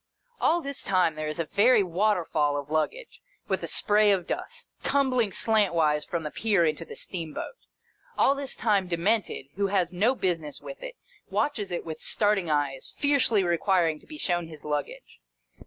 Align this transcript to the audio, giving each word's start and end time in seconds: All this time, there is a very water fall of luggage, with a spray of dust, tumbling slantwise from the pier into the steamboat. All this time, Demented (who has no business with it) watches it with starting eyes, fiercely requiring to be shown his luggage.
All 0.39 0.61
this 0.61 0.81
time, 0.81 1.13
there 1.13 1.27
is 1.27 1.37
a 1.37 1.45
very 1.45 1.83
water 1.83 2.25
fall 2.25 2.57
of 2.57 2.71
luggage, 2.71 3.21
with 3.47 3.61
a 3.61 3.67
spray 3.67 4.09
of 4.11 4.25
dust, 4.25 4.67
tumbling 4.81 5.29
slantwise 5.31 6.05
from 6.07 6.23
the 6.23 6.31
pier 6.31 6.65
into 6.65 6.83
the 6.85 6.95
steamboat. 6.95 7.53
All 8.17 8.33
this 8.33 8.55
time, 8.55 8.87
Demented 8.87 9.49
(who 9.57 9.67
has 9.67 9.93
no 9.93 10.15
business 10.15 10.59
with 10.59 10.81
it) 10.81 10.95
watches 11.29 11.69
it 11.69 11.85
with 11.85 12.01
starting 12.01 12.49
eyes, 12.49 12.95
fiercely 12.97 13.43
requiring 13.43 13.99
to 13.99 14.07
be 14.07 14.17
shown 14.17 14.47
his 14.47 14.65
luggage. 14.65 15.19